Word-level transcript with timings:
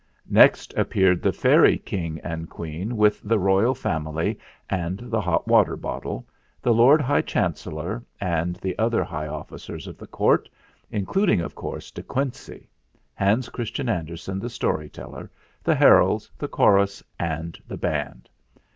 Next 0.31 0.73
appeared 0.75 1.21
the 1.21 1.31
Fairy 1.31 1.77
King 1.77 2.19
and 2.23 2.49
Queen 2.49 2.97
with 2.97 3.21
the 3.21 3.37
royal 3.37 3.75
family 3.75 4.39
and 4.67 4.97
the 4.99 5.21
hot 5.21 5.47
water 5.47 5.75
bottle, 5.77 6.27
the 6.59 6.73
Lord 6.73 7.01
High 7.01 7.21
Chancellor, 7.21 8.03
and 8.19 8.55
the 8.55 8.75
other 8.79 9.03
high 9.03 9.27
officers 9.27 9.85
of 9.85 9.99
the 9.99 10.07
Court, 10.07 10.49
including, 10.89 11.39
of 11.39 11.53
course, 11.53 11.91
De 11.91 12.01
Quincey, 12.01 12.67
Hans 13.13 13.47
Andersen 13.77 14.39
the 14.39 14.49
story 14.49 14.89
teller, 14.89 15.29
the 15.63 15.75
heralds, 15.75 16.31
the 16.35 16.47
chorus, 16.47 17.03
and 17.19 17.59
the 17.67 17.77
band. 17.77 18.27